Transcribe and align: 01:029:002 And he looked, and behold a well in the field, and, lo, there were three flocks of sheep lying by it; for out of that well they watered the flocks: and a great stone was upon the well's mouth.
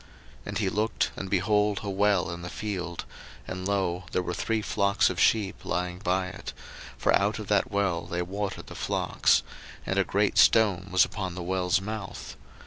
01:029:002 0.01 0.09
And 0.47 0.57
he 0.57 0.69
looked, 0.69 1.11
and 1.15 1.29
behold 1.29 1.79
a 1.83 1.89
well 1.91 2.31
in 2.31 2.41
the 2.41 2.49
field, 2.49 3.05
and, 3.47 3.67
lo, 3.67 4.05
there 4.13 4.23
were 4.23 4.33
three 4.33 4.63
flocks 4.63 5.11
of 5.11 5.19
sheep 5.19 5.63
lying 5.63 5.99
by 5.99 6.25
it; 6.29 6.53
for 6.97 7.15
out 7.15 7.37
of 7.37 7.49
that 7.49 7.69
well 7.69 8.07
they 8.07 8.23
watered 8.23 8.65
the 8.65 8.73
flocks: 8.73 9.43
and 9.85 9.99
a 9.99 10.03
great 10.03 10.39
stone 10.39 10.87
was 10.89 11.05
upon 11.05 11.35
the 11.35 11.43
well's 11.43 11.79
mouth. 11.81 12.35